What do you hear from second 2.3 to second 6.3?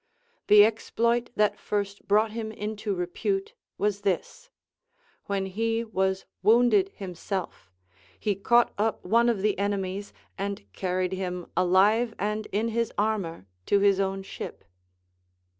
him into repute was this: when he was